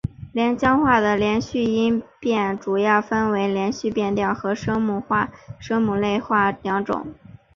[0.33, 7.13] 连江话的连读音变主要分为连读变调和声母类化两种。